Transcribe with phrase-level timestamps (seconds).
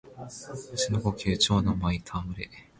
[0.73, 2.49] 蟲の呼吸蝶ノ舞戯れ（ちょうのまいたわむれ）